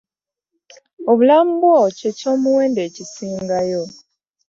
Obulamu 1.11 1.53
bwo 1.61 1.77
kye 1.97 2.09
ky'omuwendo 2.17 2.79
ekisingayo. 2.87 3.83